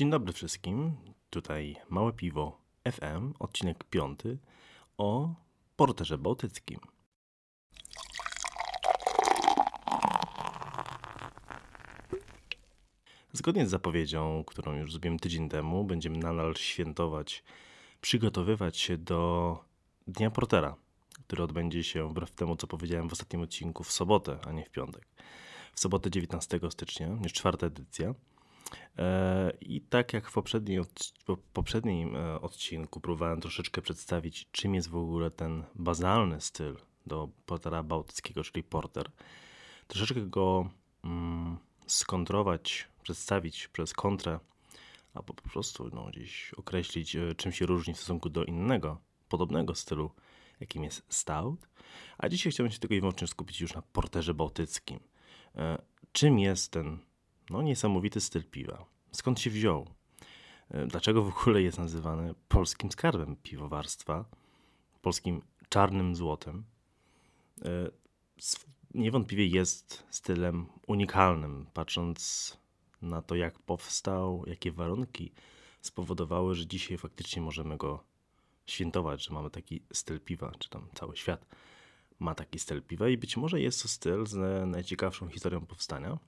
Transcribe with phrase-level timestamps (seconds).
[0.00, 0.96] Dzień dobry wszystkim.
[1.30, 2.60] Tutaj Małe Piwo
[2.92, 4.38] FM, odcinek piąty
[4.98, 5.34] o
[5.76, 6.80] porterze bałtyckim.
[13.32, 17.44] Zgodnie z zapowiedzią, którą już zrobiłem tydzień temu, będziemy nadal świętować,
[18.00, 19.58] przygotowywać się do
[20.06, 20.76] Dnia Portera,
[21.26, 24.70] który odbędzie się wbrew temu, co powiedziałem w ostatnim odcinku w sobotę, a nie w
[24.70, 25.06] piątek.
[25.74, 28.14] W sobotę 19 stycznia, już czwarta edycja.
[28.98, 30.84] E, I tak jak w poprzednim,
[31.52, 37.82] poprzednim e, odcinku próbowałem troszeczkę przedstawić, czym jest w ogóle ten bazalny styl do portera
[37.82, 39.10] bałtyckiego, czyli porter,
[39.86, 40.70] troszeczkę go
[41.04, 44.40] mm, skontrować, przedstawić przez kontrę,
[45.14, 49.74] albo po prostu no, gdzieś określić, e, czym się różni w stosunku do innego, podobnego
[49.74, 50.10] stylu,
[50.60, 51.68] jakim jest stout.
[52.18, 55.00] A dzisiaj chciałbym się tylko i wyłącznie skupić już na porterze bałtyckim.
[56.12, 56.98] Czym jest ten
[57.50, 58.84] no, niesamowity styl piwa.
[59.12, 59.86] Skąd się wziął?
[60.70, 64.24] E, dlaczego w ogóle jest nazywany polskim skarbem piwowarstwa,
[65.02, 66.64] polskim czarnym złotem?
[67.64, 67.90] E,
[68.94, 72.56] niewątpliwie jest stylem unikalnym, patrząc
[73.02, 75.32] na to, jak powstał, jakie warunki
[75.80, 78.04] spowodowały, że dzisiaj faktycznie możemy go
[78.66, 81.46] świętować, że mamy taki styl piwa, czy tam cały świat
[82.18, 86.18] ma taki styl piwa i być może jest to styl z najciekawszą historią powstania.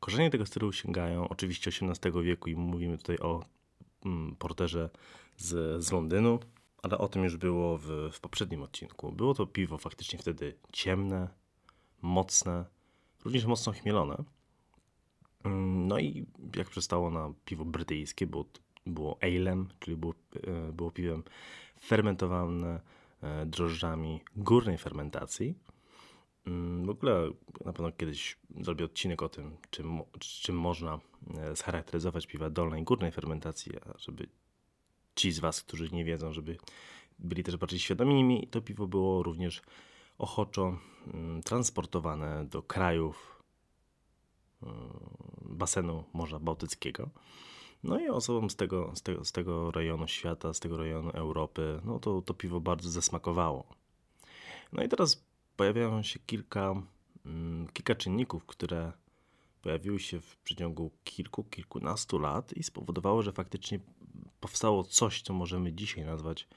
[0.00, 3.44] Korzenie tego stylu sięgają oczywiście XVIII wieku i mówimy tutaj o
[4.04, 4.90] mm, porterze
[5.36, 6.38] z, z Londynu,
[6.82, 9.12] ale o tym już było w, w poprzednim odcinku.
[9.12, 11.28] Było to piwo faktycznie wtedy ciemne,
[12.02, 12.64] mocne,
[13.24, 14.16] również mocno chmielone.
[15.44, 16.26] Mm, no i
[16.56, 18.44] jak przystało na piwo brytyjskie, było,
[18.86, 21.22] było alem, czyli było, e, było piwem
[21.80, 22.80] fermentowane
[23.46, 25.54] drożdżami górnej fermentacji.
[26.46, 27.30] Mm, w ogóle
[27.64, 31.00] na pewno kiedyś zrobię odcinek o tym, czym, czym można
[31.38, 34.28] e, scharakteryzować piwa dolnej i górnej fermentacji, żeby
[35.14, 36.56] ci z Was, którzy nie wiedzą, żeby
[37.18, 39.62] byli też bardziej świadomi, to piwo było również
[40.18, 40.78] ochoczo
[41.14, 43.42] mm, transportowane do krajów
[44.62, 44.76] mm,
[45.42, 47.10] basenu Morza Bałtyckiego.
[47.84, 51.80] No i osobom z tego, z tego, z tego rejonu świata, z tego rejonu Europy,
[51.84, 53.66] no to, to piwo bardzo zasmakowało.
[54.72, 55.24] No i teraz
[55.62, 56.74] pojawiają się kilka,
[57.26, 58.92] mm, kilka czynników, które
[59.62, 63.78] pojawiły się w przeciągu kilku, kilkunastu lat i spowodowało, że faktycznie
[64.40, 66.48] powstało coś, co możemy dzisiaj nazwać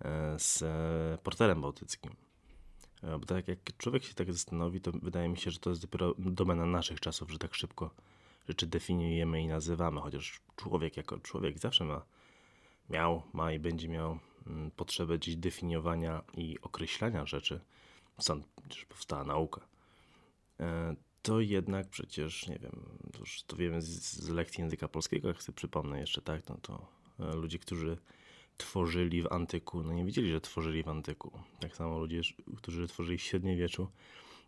[0.00, 0.64] e, z
[1.20, 2.12] porterem bałtyckim.
[3.02, 5.82] E, bo tak jak człowiek się tak zastanowi, to wydaje mi się, że to jest
[5.82, 7.90] dopiero domena naszych czasów, że tak szybko
[8.48, 12.02] rzeczy definiujemy i nazywamy, chociaż człowiek jako człowiek zawsze ma,
[12.90, 17.60] miał, ma i będzie miał mm, potrzebę gdzieś definiowania i określania rzeczy
[18.18, 19.60] stąd przecież powstała nauka,
[20.60, 25.28] e, to jednak przecież, nie wiem, to już to wiemy z, z lekcji języka polskiego,
[25.28, 26.86] jak sobie przypomnę jeszcze, tak, no to
[27.20, 27.98] e, ludzie, którzy
[28.56, 31.32] tworzyli w antyku, no nie wiedzieli, że tworzyli w antyku.
[31.60, 32.20] Tak samo ludzie,
[32.56, 33.88] którzy tworzyli w średniowieczu,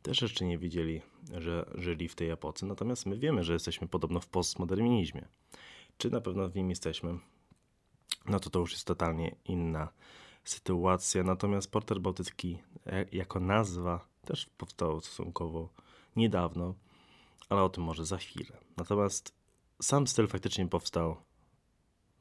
[0.02, 1.02] też jeszcze nie wiedzieli,
[1.38, 2.66] że żyli w tej epoce.
[2.66, 5.28] Natomiast my wiemy, że jesteśmy podobno w postmodernizmie.
[5.98, 7.18] Czy na pewno w nim jesteśmy?
[8.26, 9.88] No to to już jest totalnie inna
[10.50, 11.22] sytuacja.
[11.22, 15.68] Natomiast Porter Bałtycki e, jako nazwa też powstał stosunkowo
[16.16, 16.74] niedawno,
[17.48, 18.58] ale o tym może za chwilę.
[18.76, 19.34] Natomiast
[19.82, 21.16] sam styl faktycznie powstał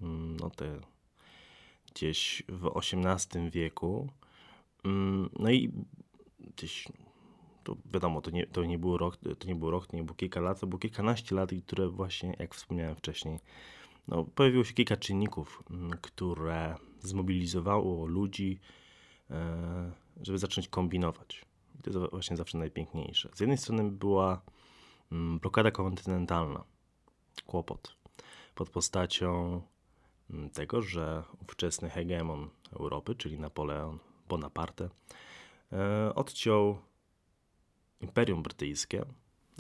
[0.01, 0.79] mm, no te
[1.91, 4.09] gdzieś w XVIII wieku.
[4.83, 5.71] Mm, no i
[6.39, 6.87] gdzieś,
[7.63, 10.15] to wiadomo, to nie, to nie był rok, to nie był rok, to nie było
[10.15, 13.39] kilka lat, to było kilkanaście lat, które właśnie, jak wspomniałem wcześniej,
[14.07, 18.59] no, pojawiło się kilka czynników, mm, które zmobilizowało ludzi,
[19.29, 21.45] e, żeby zacząć kombinować.
[21.79, 23.29] I to jest właśnie zawsze najpiękniejsze.
[23.33, 24.41] Z jednej strony była
[25.11, 26.63] mm, blokada kontynentalna,
[27.45, 27.95] kłopot,
[28.55, 29.61] pod postacią
[30.29, 32.49] mm, tego, że ówczesny hegemon
[32.79, 33.99] Europy, czyli Napoleon
[34.29, 34.89] Bonaparte,
[35.71, 36.77] e, odciął
[38.01, 39.05] Imperium Brytyjskie,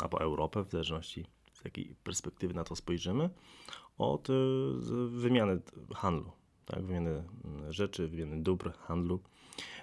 [0.01, 3.29] albo Europę, w zależności z jakiej perspektywy na to spojrzymy,
[3.97, 4.33] od y,
[5.09, 5.61] wymiany
[5.95, 6.31] handlu,
[6.69, 6.85] tak?
[6.85, 9.19] wymiany mm, rzeczy, wymiany dóbr, handlu.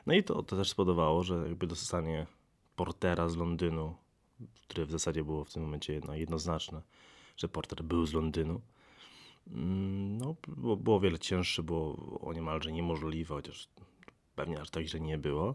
[0.06, 2.26] No i to, to też spowodowało, że jakby dostanie
[2.76, 3.94] portera z Londynu,
[4.62, 6.82] które w zasadzie było w tym momencie no, jednoznaczne,
[7.36, 8.60] że porter był z Londynu,
[9.46, 13.68] mm, no, było, było wiele cięższe, było o niemalże niemożliwe, chociaż
[14.34, 15.54] pewnie aż tak źle nie było.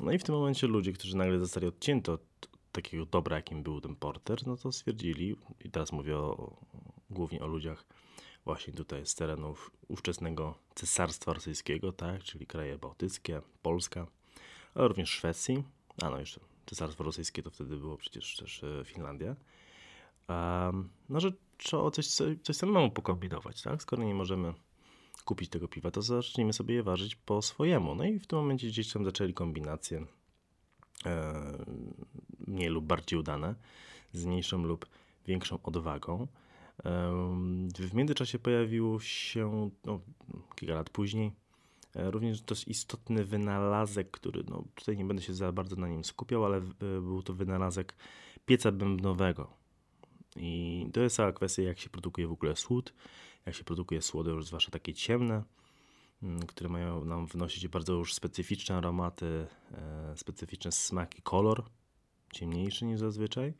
[0.00, 2.22] No i w tym momencie ludzie, którzy nagle zostali odcięci od
[2.72, 6.56] takiego dobra, jakim był ten porter, no to stwierdzili, i teraz mówię o,
[7.10, 7.84] głównie o ludziach
[8.46, 14.06] właśnie tutaj z terenów ówczesnego Cesarstwa Rosyjskiego, tak, czyli kraje bałtyckie, Polska,
[14.74, 15.64] ale również Szwecji,
[16.02, 19.36] a no jeszcze Cesarstwo Rosyjskie to wtedy było przecież też e, Finlandia.
[21.08, 22.06] no, że trzeba coś,
[22.42, 23.82] coś samemu pokombinować, tak?
[23.82, 24.54] Skoro nie możemy
[25.24, 27.94] kupić tego piwa, to zacznijmy sobie je ważyć po swojemu.
[27.94, 30.06] No i w tym momencie gdzieś tam zaczęli kombinacje
[31.06, 31.34] e,
[32.46, 33.54] mniej lub bardziej udane,
[34.12, 34.86] z mniejszą lub
[35.26, 36.26] większą odwagą.
[37.78, 40.00] W międzyczasie pojawił się no,
[40.54, 41.32] kilka lat później
[41.96, 46.04] e, również dość istotny wynalazek, który no, tutaj nie będę się za bardzo na nim
[46.04, 47.94] skupiał, ale był to wynalazek
[48.46, 49.50] pieca bębnowego.
[50.36, 52.94] I to jest cała kwestia, jak się produkuje w ogóle słód,
[53.46, 55.42] jak się produkuje słody, już zwłaszcza takie ciemne,
[56.22, 61.64] mm, które mają nam wnosić bardzo już specyficzne aromaty, e, specyficzny smak i kolor,
[62.32, 63.54] ciemniejszy niż zazwyczaj.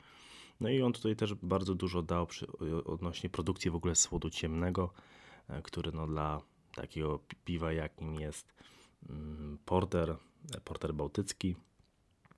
[0.61, 2.47] No i on tutaj też bardzo dużo dał przy,
[2.85, 4.93] odnośnie produkcji w ogóle słodu ciemnego,
[5.49, 6.41] e, który no dla
[6.75, 8.55] takiego piwa jakim jest
[9.09, 10.17] mm, porter,
[10.57, 11.57] e, porter bałtycki,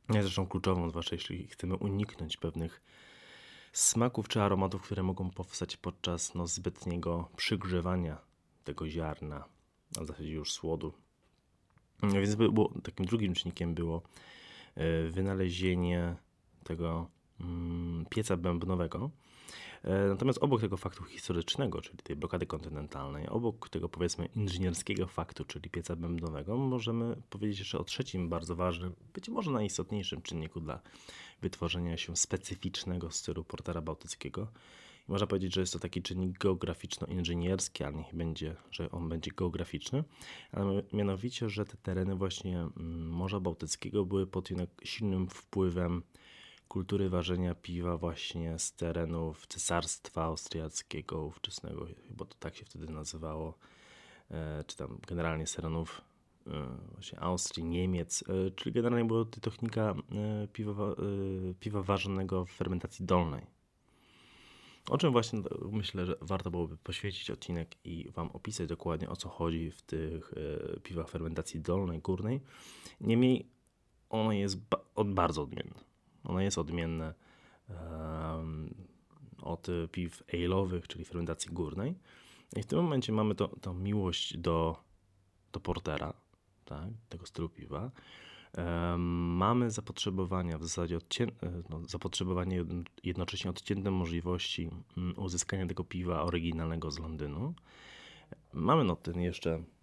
[0.09, 2.83] jest zresztą kluczową, zwłaszcza jeśli chcemy uniknąć pewnych
[3.73, 8.19] smaków czy aromatów, które mogą powstać podczas no, zbytniego przygrzewania
[8.65, 9.45] tego ziarna,
[9.99, 10.93] a w zasadzie już słodu.
[12.03, 14.03] No więc było, takim drugim czynnikiem było
[14.75, 16.17] e, wynalezienie
[16.65, 17.11] tego
[18.11, 19.11] pieca bębnowego.
[19.85, 25.45] E, natomiast obok tego faktu historycznego, czyli tej blokady kontynentalnej, obok tego powiedzmy inżynierskiego faktu,
[25.45, 30.81] czyli pieca bębnowego, możemy powiedzieć jeszcze o trzecim bardzo ważnym, być może najistotniejszym czynniku dla
[31.43, 34.49] wytworzenia się specyficznego stylu portera bałtyckiego.
[35.09, 39.31] I można powiedzieć, że jest to taki czynnik geograficzno-inżynierski, ale niech będzie, że on będzie
[39.31, 40.05] geograficzny,
[40.53, 44.49] ale mianowicie, że te tereny właśnie mm, Morza Bałtyckiego były pod
[44.85, 46.03] silnym wpływem
[46.69, 53.55] kultury ważenia piwa właśnie z terenów Cesarstwa Austriackiego ówczesnego, bo to tak się wtedy nazywało,
[54.31, 56.01] e, czy tam generalnie z terenów
[56.47, 56.51] e,
[56.93, 59.95] właśnie Austrii, Niemiec, e, czyli generalnie była to technika
[60.53, 60.75] piwa,
[61.61, 63.47] piwa ważonego w fermentacji dolnej.
[64.91, 65.43] O czym właśnie
[65.73, 70.35] myślę, że warto byłoby poświęcić odcinek i Wam opisać dokładnie o co chodzi w tych
[70.83, 72.41] piwach fermentacji dolnej, górnej.
[73.01, 73.49] Niemniej
[74.11, 74.59] ono jest
[75.05, 75.88] bardzo odmienne.
[76.29, 77.15] Ono jest odmienne
[79.43, 81.95] od piw ale'owych, czyli fermentacji górnej.
[82.57, 84.77] I w tym momencie mamy to, tą miłość do,
[85.53, 86.13] do portera,
[86.65, 87.91] tak, tego stylu piwa.
[88.99, 91.33] Mamy zapotrzebowania, w zasadzie odcię-
[91.71, 92.65] no, zapotrzebowanie
[93.05, 97.55] jednocześnie odcięte możliwości um, uzyskania tego piwa oryginalnego z Londynu.
[98.53, 99.78] Mamy no ten jeszcze E,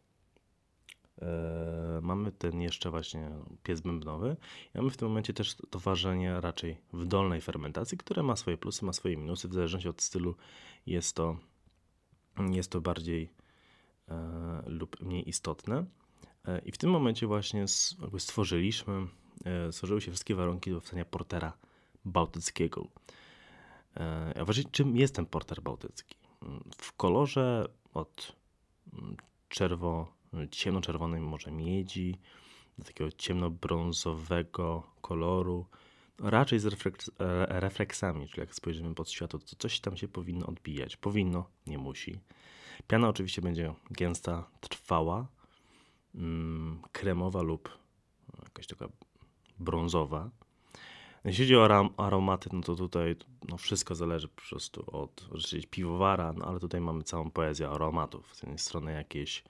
[2.02, 3.32] mamy ten jeszcze właśnie
[3.64, 4.36] pies bębnowy.
[4.74, 8.86] Mamy w tym momencie też to ważenie raczej w dolnej fermentacji, które ma swoje plusy,
[8.86, 9.48] ma swoje minusy.
[9.48, 10.36] W zależności od stylu
[10.86, 11.38] jest to,
[12.52, 13.30] jest to bardziej
[14.10, 15.86] e, lub mniej istotne.
[16.48, 17.66] E, I w tym momencie właśnie
[18.18, 19.08] stworzyliśmy,
[19.46, 21.54] e, stworzyły się wszystkie warunki do powstania portera
[22.06, 22.88] bałtyckiego.
[23.98, 26.16] E, a właściwie czym jest ten porter bałtycki?
[26.78, 28.36] W kolorze od
[28.94, 29.18] mm,
[29.50, 30.16] czerwo
[30.52, 32.18] ciemnoczerwonej może miedzi,
[32.78, 35.66] do takiego ciemnobrązowego koloru,
[36.20, 37.12] raczej z refleks
[37.48, 40.98] refleksami, czyli jak spojrzymy pod światło, to coś tam się powinno odbijać.
[40.98, 42.20] Powinno, nie musi.
[42.88, 45.28] Piana oczywiście będzie gęsta, trwała,
[46.16, 47.70] mm, kremowa lub
[48.44, 48.88] jakaś taka
[49.60, 50.30] brązowa.
[51.26, 53.16] Jeśli chodzi o aromaty, no to tutaj
[53.50, 58.36] no wszystko zależy po prostu od oczywiście piwowara, no ale tutaj mamy całą poezję aromatów.
[58.36, 59.44] Z jednej strony jakieś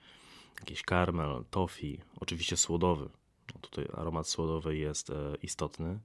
[0.60, 3.10] jakiś karmel, tofi, oczywiście słodowy.
[3.56, 6.00] No tutaj aromat słodowy jest e, istotny.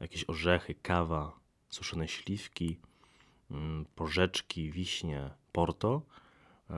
[0.00, 1.32] Jakieś orzechy, kawa,
[1.70, 2.78] suszone śliwki,
[3.50, 6.02] mm, porzeczki, wiśnie, porto.
[6.70, 6.74] E,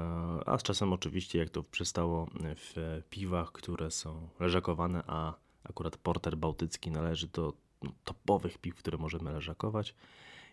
[0.46, 5.34] a z czasem oczywiście, jak to przystało w piwach, które są leżakowane, a
[5.64, 9.94] akurat porter bałtycki należy do no, topowych piw, które możemy leżakować.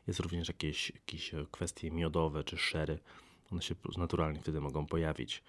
[0.08, 3.00] Jest również jakieś, jakieś kwestie miodowe czy szery.
[3.51, 5.43] One się naturalnie wtedy mogą pojawić.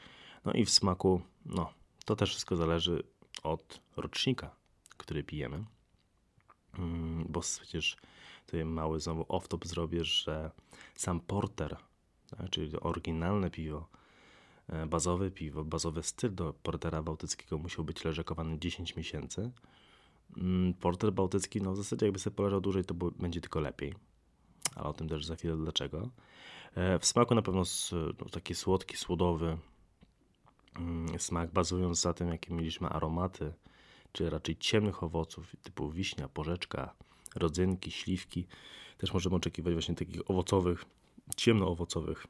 [0.44, 1.72] No i w smaku, no,
[2.04, 3.02] to też wszystko zależy
[3.42, 4.50] od rocznika,
[4.96, 5.64] który pijemy.
[6.78, 7.96] Mm, bo przecież
[8.46, 10.50] tutaj mały znowu off-top zrobię, że
[10.94, 11.76] sam porter,
[12.30, 13.88] tak, czyli oryginalne piwo,
[14.68, 19.50] e, bazowe piwo, bazowy styl do portera bałtyckiego musiał być leżakowany 10 miesięcy.
[20.37, 23.94] Mm, porter bałtycki, no w zasadzie jakby sobie poleżał dłużej, to będzie tylko lepiej.
[24.75, 26.11] Ale o tym też za chwilę dlaczego.
[26.75, 27.62] E, w smaku na pewno
[28.20, 29.58] no, taki słodki, słodowy,
[31.19, 33.52] smak, bazując na tym, jakie mieliśmy aromaty,
[34.12, 36.95] czy raczej ciemnych owoców typu wiśnia, porzeczka,
[37.35, 38.47] rodzynki, śliwki.
[38.99, 40.85] Też możemy oczekiwać właśnie takich owocowych,
[41.37, 42.26] ciemnoowocowych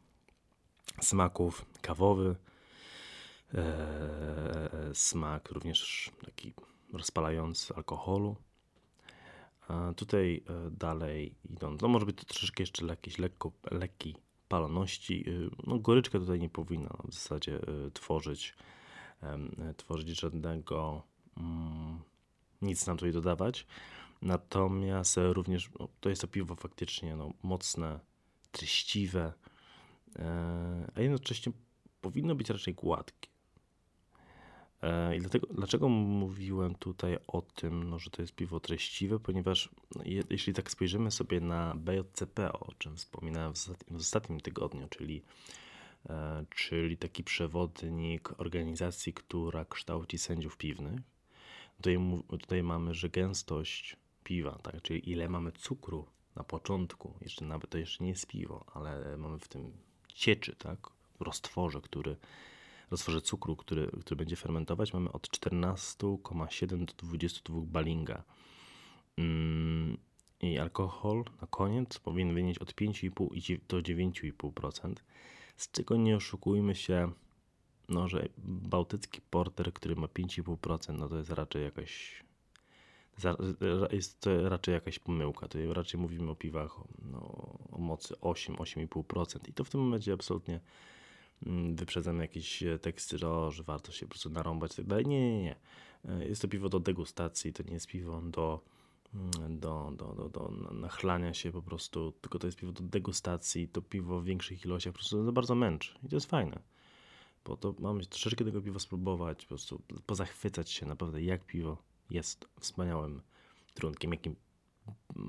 [1.01, 2.37] smaków, kawowy,
[3.55, 6.53] e, smak również taki
[6.93, 8.37] rozpalający alkoholu.
[9.97, 14.17] Tutaj dalej idąc, no może być to troszeczkę jeszcze jakiejś lekko, lekkiej
[14.53, 15.25] paloności.
[15.67, 17.61] No goryczka tutaj nie powinna w zasadzie
[17.93, 18.55] tworzyć,
[19.77, 21.03] tworzyć żadnego,
[21.37, 21.99] mm,
[22.63, 23.67] nic nam tutaj dodawać.
[24.23, 28.01] Natomiast również no, to jest to piwo faktycznie no, mocne,
[28.51, 29.33] treściwe,
[30.19, 31.53] e, a jednocześnie
[32.01, 33.32] powinno być raczej gładkie.
[34.83, 39.19] E, I dlatego, dlaczego mówiłem tutaj o tym, no, że to jest piwo treściwe?
[39.19, 43.59] Ponieważ no, je, jeśli tak spojrzymy sobie na BJCP, o czym wspominałem w,
[43.91, 45.23] w ostatnim tygodniu, czyli,
[46.09, 51.01] e, czyli taki przewodnik organizacji, która kształci sędziów piwnych,
[51.77, 51.99] tutaj,
[52.39, 54.83] tutaj mamy, że gęstość piwa, tak?
[54.83, 59.39] czyli ile mamy cukru na początku, jeszcze nawet to jeszcze nie jest piwo, ale mamy
[59.39, 59.73] w tym
[60.15, 60.79] cieczy, tak?
[61.19, 62.17] w roztworze, który
[62.93, 68.23] roztworze cukru, który, który będzie fermentować, mamy od 14,7 do 22 balinga.
[69.17, 69.97] Mm,
[70.41, 74.95] I alkohol na koniec powinien wynieść od 5,5 do 9,5%.
[75.57, 77.13] Z czego nie oszukujmy się,
[77.89, 82.23] no, że bałtycki porter, który ma 5,5%, no to jest raczej jakaś
[83.93, 85.49] jest raczej jakaś pomyłka.
[85.49, 87.19] Tutaj raczej mówimy o piwach no,
[87.73, 90.61] o mocy 8-8,5% i to w tym momencie absolutnie
[91.47, 95.07] mm, wyprzedzamy jakieś e, teksty, że warto się po prostu narąbać tak dalej.
[95.07, 95.57] Nie, nie, nie.
[96.09, 98.61] E, jest to piwo do degustacji, to nie jest piwo do,
[99.15, 103.69] mm, do, do, do, do nachlania się po prostu, tylko to jest piwo do degustacji,
[103.69, 106.63] to piwo w większych ilościach po prostu za bardzo męczy i to jest fajne.
[107.45, 112.49] Bo to mamy troszeczkę tego piwa spróbować, po prostu pozachwycać się naprawdę jak piwo jest
[112.61, 113.23] wspaniałym
[113.75, 114.37] trunkiem, jakim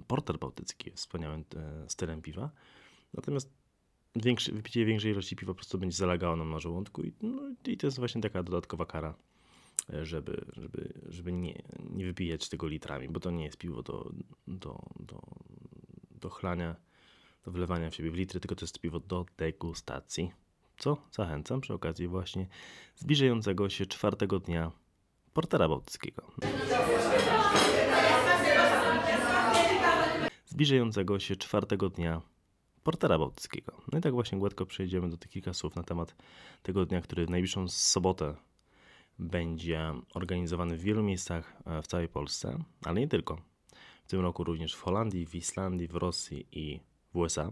[0.08, 2.50] porter bałtycki jest wspaniałym e, stylem piwa.
[3.14, 3.50] Natomiast
[4.16, 7.78] większy, wypicie większej ilości piwa po prostu będzie zalagało nam na żołądku i, no, i
[7.78, 9.16] to jest właśnie taka dodatkowa kara,
[9.94, 14.12] e, żeby, żeby, żeby nie, nie wypijać tego litrami, bo to nie jest piwo do,
[14.48, 15.22] do, do,
[16.12, 16.76] do chlania,
[17.46, 20.32] do wlewania w siebie w litry, tylko to jest piwo do degustacji.
[20.78, 22.48] Co zachęcam przy okazji właśnie
[22.96, 24.72] zbliżającego się czwartego dnia
[25.34, 26.32] Portera Bałtyckiego.
[30.46, 32.22] Zbliżającego się czwartego dnia
[32.84, 33.82] Portera Bałtyckiego.
[33.92, 36.16] No i tak właśnie gładko przejdziemy do tych kilka słów na temat
[36.64, 38.36] tego dnia, który w najbliższą sobotę
[39.20, 43.38] będzie organizowany w wielu miejscach e, w całej Polsce, ale nie tylko.
[44.06, 46.80] W tym roku również w Holandii, w Islandii, w Rosji i
[47.14, 47.52] w USA.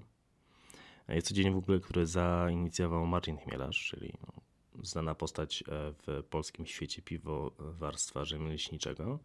[1.08, 4.14] Jest to dzień w ogóle, który zainicjował Marcin Chmielarz, czyli
[4.84, 5.64] znana postać e,
[6.08, 9.20] w polskim świecie piwowarstwa rzemieślniczego.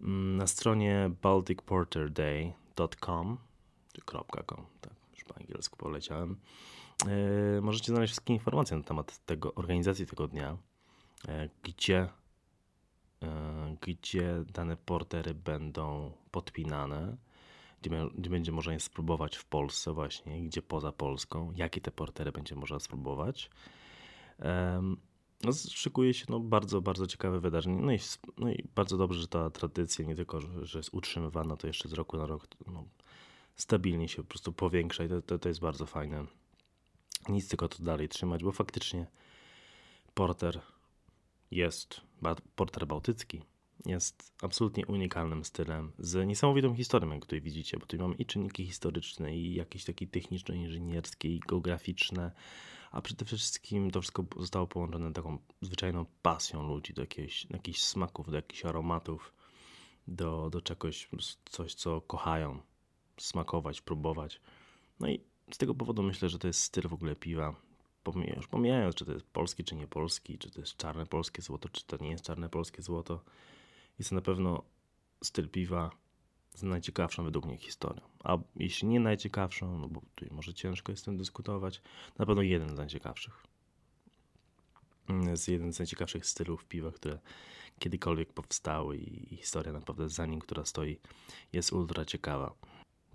[0.00, 3.38] Mm, na stronie balticporterday.com
[4.46, 6.36] .com, tak, po angielsku poleciałem,
[7.06, 10.56] e, możecie znaleźć wszystkie informacje na temat tego, organizacji tego dnia,
[11.28, 12.08] e, gdzie,
[13.80, 17.16] gdzie dane portery będą podpinane,
[17.82, 22.32] gdzie, gdzie będzie można je spróbować w Polsce właśnie, gdzie poza Polską, jakie te portery
[22.32, 23.50] będzie można spróbować.
[25.44, 27.82] No, szykuje się no, bardzo, bardzo ciekawe wydarzenie.
[27.82, 27.98] No i,
[28.38, 31.88] no i bardzo dobrze, że ta tradycja nie tylko, że, że jest utrzymywana, to jeszcze
[31.88, 32.84] z roku na rok no,
[33.56, 36.26] stabilnie się po prostu powiększa i to, to, to jest bardzo fajne.
[37.28, 39.06] Nic tylko to dalej trzymać, bo faktycznie
[40.14, 40.60] porter
[41.50, 42.00] jest,
[42.56, 43.42] porter bałtycki
[43.86, 48.66] jest absolutnie unikalnym stylem, z niesamowitą historią, jak tutaj widzicie, bo tutaj mamy i czynniki
[48.66, 52.32] historyczne, i jakieś takie techniczno-inżynierskie, i geograficzne,
[52.90, 58.30] a przede wszystkim to wszystko zostało połączone taką zwyczajną pasją ludzi do jakichś, jakichś smaków,
[58.30, 59.34] do jakichś aromatów,
[60.08, 61.08] do, do czegoś,
[61.44, 62.60] coś, co kochają
[63.18, 64.40] smakować, próbować.
[65.00, 67.54] No i z tego powodu myślę, że to jest styl w ogóle piwa.
[68.36, 71.68] Już pomijając, czy to jest polski, czy nie polski, czy to jest czarne polskie złoto,
[71.68, 73.20] czy to nie jest czarne polskie złoto,
[73.98, 74.62] jest to na pewno
[75.22, 75.90] styl piwa,
[76.54, 78.00] z najciekawszą według mnie historią.
[78.24, 81.82] A jeśli nie najciekawszą, no bo tutaj może ciężko jest z tym dyskutować,
[82.18, 83.44] na pewno jeden z najciekawszych.
[85.26, 87.18] Jest jeden z najciekawszych stylów piwa, które
[87.78, 90.98] kiedykolwiek powstały i historia naprawdę za nim, która stoi,
[91.52, 92.54] jest ultra ciekawa.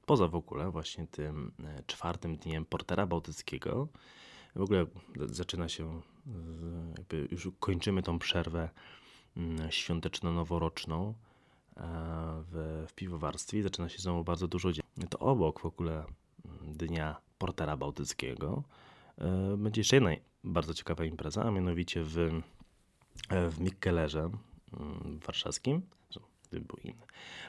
[0.10, 3.88] Poza w ogóle właśnie tym e, czwartym dniem Portera Bałtyckiego,
[4.56, 4.86] w ogóle
[5.26, 6.02] zaczyna się,
[6.98, 8.70] jakby już kończymy tą przerwę
[9.38, 11.14] mm, świąteczno-noworoczną,
[12.52, 14.86] w, w piwowarstwie i zaczyna się znowu bardzo dużo dziać.
[15.10, 16.06] To obok w ogóle
[16.62, 18.64] Dnia Portera Bałtyckiego
[19.18, 20.10] e, będzie jeszcze jedna
[20.44, 22.42] bardzo ciekawa impreza, a mianowicie w,
[23.30, 25.82] w Mikkelerze mm, warszawskim,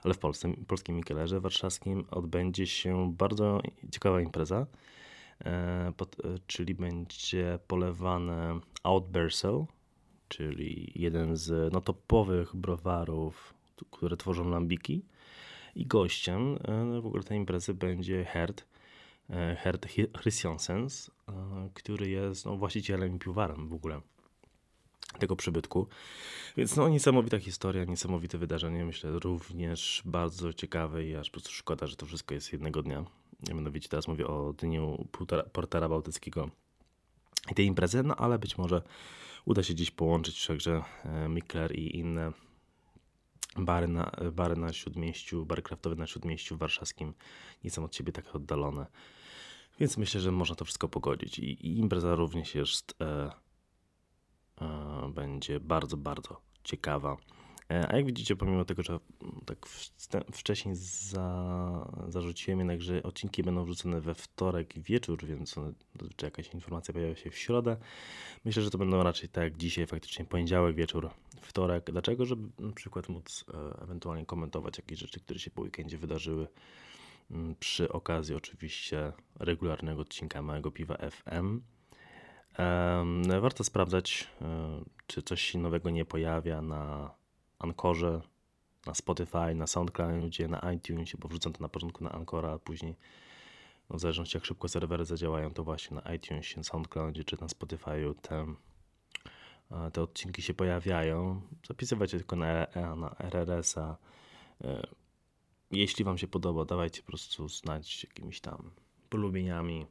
[0.02, 4.66] ale w Polsce, polskim Mikkelerze warszawskim odbędzie się bardzo ciekawa impreza,
[5.44, 9.64] e, pod, e, czyli będzie polewane Outbersel,
[10.28, 13.54] czyli jeden z no, topowych browarów
[13.90, 15.02] które tworzą lambiki.
[15.74, 16.58] I gościem
[17.02, 18.64] w ogóle tej imprezy będzie Herd,
[19.56, 19.86] Herd
[20.20, 21.10] Christiansens,
[21.74, 24.00] który jest no, właścicielem i piwowarem w ogóle
[25.18, 25.86] tego przybytku.
[26.56, 31.86] Więc no niesamowita historia, niesamowite wydarzenie, myślę również bardzo ciekawe i aż po prostu szkoda,
[31.86, 33.04] że to wszystko jest jednego dnia.
[33.54, 35.08] Mianowicie teraz mówię o dniu
[35.52, 36.50] Portera Bałtyckiego
[37.50, 38.82] i tej imprezy, no ale być może
[39.44, 42.32] uda się dziś połączyć także e, Mikler i inne
[43.56, 47.14] bary na, bary na Śródmieściu, bary kraftowe na Śródmieściu warszawskim
[47.64, 48.86] nie są od siebie tak oddalone.
[49.80, 51.38] Więc myślę, że można to wszystko pogodzić.
[51.38, 53.30] I, i impreza również jest e,
[55.14, 57.16] będzie bardzo, bardzo ciekawa.
[57.70, 58.98] E, a jak widzicie, pomimo tego, że
[59.44, 59.66] tak
[60.32, 65.54] wcześniej za, zarzuciłem jednak, że odcinki będą wrzucone we wtorek wieczór, więc
[66.16, 67.76] czy jakaś informacja pojawia się w środę,
[68.44, 71.90] myślę, że to będą raczej tak jak dzisiaj, faktycznie poniedziałek wieczór, wtorek.
[71.90, 72.26] Dlaczego?
[72.26, 76.46] Żeby na przykład móc e, ewentualnie komentować jakieś rzeczy, które się po weekendzie wydarzyły
[77.60, 81.60] przy okazji oczywiście regularnego odcinka Małego Piwa FM.
[83.40, 84.46] Warto sprawdzać, e,
[85.06, 87.10] czy coś się nowego nie pojawia na
[87.58, 88.20] Ankorze,
[88.86, 92.96] na Spotify, na SoundCloudzie, na iTunesie, bo wrzucam to na początku na Ankora, a później
[93.90, 97.46] no w zależności jak szybko serwery zadziałają, to właśnie na iTunesie, na SoundCloudzie czy na
[97.46, 98.46] Spotify'u te,
[99.92, 101.40] te odcinki się pojawiają.
[101.68, 103.96] Zapisywać tylko na, e, na RRS-a.
[104.64, 104.86] E,
[105.70, 108.70] jeśli Wam się podoba, dawajcie po prostu znać jakimiś tam
[109.10, 109.86] polubieniami,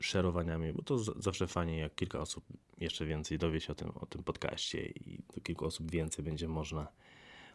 [0.00, 2.44] szerowaniami, bo to zawsze fajnie, jak kilka osób
[2.78, 6.48] jeszcze więcej dowie się o tym, o tym podcaście i do kilku osób więcej będzie
[6.48, 6.88] można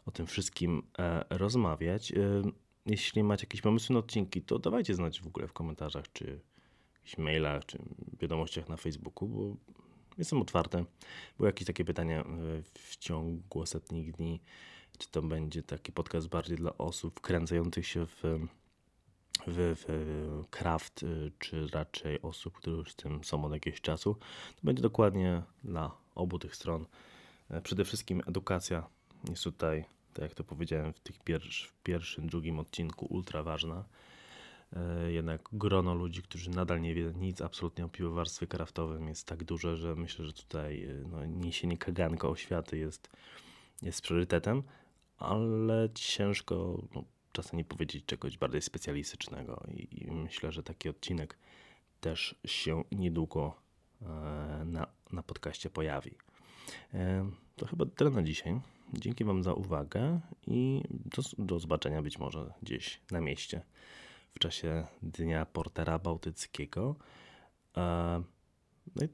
[0.05, 2.11] o tym wszystkim e, rozmawiać.
[2.11, 2.15] E,
[2.85, 6.39] jeśli macie jakieś pomysły na odcinki, to dawajcie znać w ogóle w komentarzach, czy
[6.95, 7.79] jakichś mailach, czy
[8.19, 9.55] wiadomościach na Facebooku, bo
[10.17, 10.85] jestem otwarty.
[11.37, 12.25] Były jakieś takie pytania e,
[12.73, 14.41] w ciągu ostatnich dni,
[14.97, 18.23] czy to będzie taki podcast bardziej dla osób wkręcających się w
[19.47, 24.15] w, w craft, y, czy raczej osób, które już z tym są od jakiegoś czasu.
[24.55, 26.85] To będzie dokładnie dla obu tych stron.
[27.49, 28.87] E, przede wszystkim edukacja
[29.29, 31.15] jest tutaj, tak jak to powiedziałem w tych
[31.69, 33.85] w pierwszym, drugim odcinku, ultra ważna.
[34.73, 39.43] E, jednak grono ludzi, którzy nadal nie wie nic absolutnie o piwowarstwie kraftowym jest tak
[39.43, 43.09] duże, że myślę, że tutaj y, no, niesienie kaganka oświaty jest,
[43.81, 44.63] jest priorytetem,
[45.17, 47.03] ale ciężko no,
[47.35, 51.37] czasem nie powiedzieć czegoś bardziej specjalistycznego i, i myślę, że taki odcinek
[52.01, 53.55] też się niedługo
[54.01, 54.05] e,
[54.65, 56.11] na, na podcaście pojawi.
[56.93, 58.61] E, to chyba tyle na dzisiaj.
[58.93, 63.61] Dzięki Wam za uwagę i do, do zobaczenia być może gdzieś na mieście
[64.35, 66.95] w czasie Dnia Portera Bałtyckiego.
[67.77, 68.23] E,
[68.95, 69.09] no i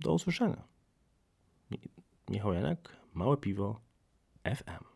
[0.00, 0.62] do usłyszenia.
[2.28, 3.80] Michał Janek, Małe Piwo
[4.44, 4.89] FM.